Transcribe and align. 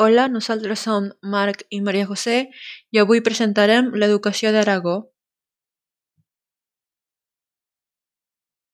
Hola, 0.00 0.26
nosaltres 0.28 0.80
som 0.80 1.10
Marc 1.20 1.66
i 1.68 1.82
Maria 1.84 2.06
José 2.08 2.36
i 2.96 2.98
avui 3.00 3.20
presentarem 3.20 3.90
l'educació 3.92 4.48
d'Aragó. 4.54 4.94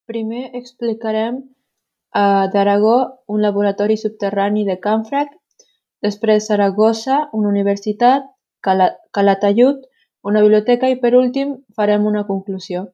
Primer 0.06 0.44
explicarem 0.54 1.40
eh, 1.42 2.44
d'Aragó 2.52 2.94
un 3.34 3.42
laboratori 3.42 3.96
subterrani 3.98 4.62
de 4.68 4.78
Canfranc, 4.78 5.32
després 6.06 6.46
Saragossa, 6.46 7.18
una 7.32 7.50
universitat, 7.50 8.30
Cala 8.62 8.92
Calatayud, 9.10 9.82
una 10.22 10.44
biblioteca 10.46 10.86
i 10.86 11.00
per 11.02 11.16
últim 11.18 11.56
farem 11.74 12.06
una 12.06 12.22
conclusió. 12.30 12.86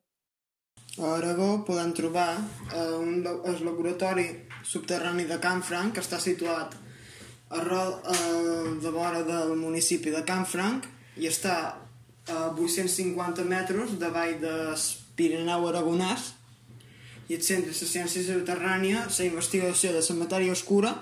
A 0.97 1.13
Aragó 1.19 1.51
podem 1.69 1.93
trobar 1.93 2.31
eh, 2.73 2.89
un, 2.97 3.21
el 3.21 3.61
laboratori 3.69 4.27
subterrani 4.65 5.29
de 5.29 5.39
Canfranc 5.45 5.93
que 5.93 6.01
està 6.01 6.23
situat 6.25 6.73
arrel 7.61 7.95
eh, 8.13 8.75
de 8.83 8.91
vora 8.91 9.23
del 9.27 9.55
municipi 9.57 10.13
de 10.15 10.23
Canfranc 10.27 10.87
i 11.21 11.29
està 11.31 11.57
a 12.27 12.39
850 12.51 13.45
metres 13.49 13.99
davall 14.01 14.39
del 14.41 14.75
Pirineu 15.15 15.69
Aragonès 15.69 16.33
i 17.29 17.37
el 17.37 17.43
centre 17.43 17.73
de 17.73 17.79
la 17.79 17.91
ciència 17.91 18.25
subterrània, 18.25 19.05
la 19.09 19.27
investigació 19.29 19.93
de 19.95 20.03
la 20.05 20.17
matèria 20.19 20.53
oscura, 20.53 20.93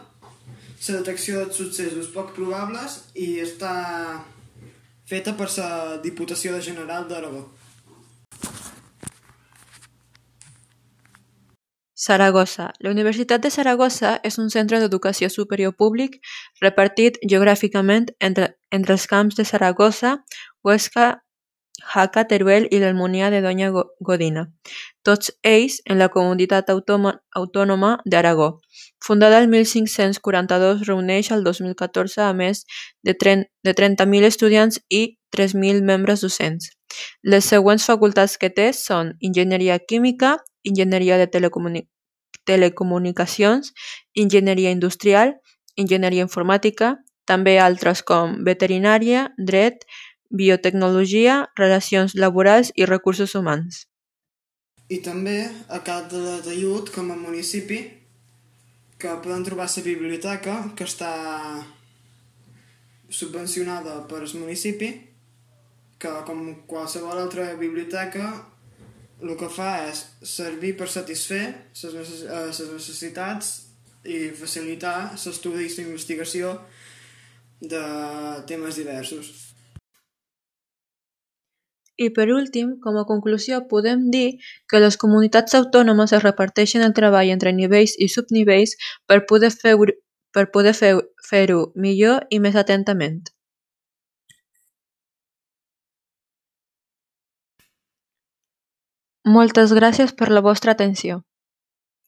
la 0.83 0.99
detecció 0.99 1.41
dels 1.41 1.59
successos 1.59 2.11
poc 2.15 2.35
probables 2.37 3.01
i 3.15 3.39
està 3.43 3.73
feta 5.07 5.35
per 5.39 5.49
la 5.57 5.99
Diputació 6.03 6.59
General 6.61 7.09
d'Aragó. 7.09 7.47
Saragossa. 12.03 12.73
La 12.81 12.91
Universitat 12.91 13.43
de 13.45 13.51
Saragossa 13.55 14.17
és 14.27 14.39
un 14.43 14.49
centre 14.51 14.81
d'educació 14.83 15.29
superior 15.31 15.77
públic 15.79 16.17
repartit 16.61 17.21
geogràficament 17.23 18.09
entre, 18.19 18.57
entre 18.75 18.97
els 18.97 19.07
camps 19.07 19.39
de 19.39 19.47
Saragossa, 19.47 20.17
Huesca, 20.67 21.13
Jaca, 21.93 22.25
Teruel 22.31 22.67
i 22.71 22.79
l'Almunià 22.83 23.31
de 23.31 23.41
Doña 23.43 23.71
Godina, 24.07 24.45
tots 25.07 25.33
ells 25.47 25.79
en 25.87 25.99
la 25.99 26.11
comunitat 26.15 26.71
autònoma 26.71 27.95
d'Aragó. 28.05 28.51
Fundada 29.03 29.39
el 29.39 29.49
1542, 29.49 30.87
reuneix 30.87 31.31
el 31.31 31.43
2014 31.47 32.23
a 32.27 32.33
més 32.35 32.65
de 33.03 33.15
30.000 33.15 34.31
estudiants 34.31 34.83
i 34.91 35.19
3.000 35.37 35.83
membres 35.83 36.23
docents. 36.23 36.71
Les 37.23 37.47
següents 37.47 37.87
facultats 37.89 38.37
que 38.39 38.51
té 38.51 38.73
són 38.77 39.15
Enginyeria 39.23 39.79
Química, 39.79 40.37
Enginyeria 40.65 41.19
de 41.19 41.27
Telecomunicacions, 41.27 41.91
telecomunicacions, 42.45 43.73
enginyeria 44.15 44.71
industrial, 44.71 45.37
enginyeria 45.77 46.27
informàtica, 46.27 46.97
també 47.27 47.59
altres 47.63 48.03
com 48.03 48.41
veterinària, 48.45 49.29
dret, 49.39 49.87
biotecnologia, 50.31 51.47
relacions 51.59 52.17
laborals 52.19 52.73
i 52.75 52.87
recursos 52.89 53.35
humans. 53.39 53.87
I 54.89 54.99
també 55.05 55.47
a 55.69 55.79
Cat 55.85 56.11
de 56.13 56.41
Tallut, 56.45 56.91
com 56.93 57.13
a 57.13 57.17
municipi, 57.17 57.79
que 58.99 59.15
podem 59.23 59.45
trobar 59.45 59.69
la 59.71 59.83
biblioteca, 59.83 60.57
que 60.77 60.85
està 60.85 61.13
subvencionada 63.09 64.03
per 64.09 64.23
el 64.23 64.35
municipi, 64.39 64.91
que 65.99 66.11
com 66.27 66.65
qualsevol 66.67 67.19
altra 67.19 67.55
biblioteca 67.55 68.52
el 69.23 69.37
que 69.39 69.49
fa 69.53 69.73
és 69.89 70.03
servir 70.27 70.75
per 70.79 70.89
satisfer 70.91 71.45
les 71.95 72.11
eh, 72.27 72.67
necessitats 72.73 73.53
i 74.03 74.19
facilitar 74.35 75.13
l'estudi 75.15 75.69
i 75.69 75.85
investigació 75.85 76.57
de 77.63 77.83
temes 78.51 78.79
diversos. 78.81 79.31
I 82.03 82.09
per 82.17 82.27
últim, 82.35 82.73
com 82.83 82.97
a 82.99 83.05
conclusió, 83.07 83.61
podem 83.71 84.09
dir 84.11 84.39
que 84.71 84.81
les 84.83 84.97
comunitats 84.99 85.55
autònomes 85.55 86.15
es 86.17 86.25
reparteixen 86.25 86.83
el 86.83 86.97
treball 86.97 87.31
entre 87.35 87.53
nivells 87.55 87.95
i 87.99 88.09
subnivells 88.11 88.75
per 89.07 89.23
poder 89.29 89.53
fer-ho 89.55 89.93
per 90.33 90.47
poder 90.51 90.73
fer 90.75 91.47
millor 91.77 92.27
i 92.33 92.41
més 92.41 92.57
atentament. 92.57 93.21
Moltes 99.25 99.73
gràcies 99.79 100.13
per 100.21 100.31
la 100.31 100.41
vostra 100.41 100.73
atenció. 100.73 101.23